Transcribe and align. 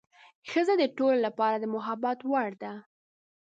ښځه 0.49 0.73
د 0.77 0.83
ټولو 0.97 1.17
لپاره 1.27 1.55
د 1.59 1.65
محبت 1.75 2.19
وړ 2.31 2.49
ده. 2.63 2.73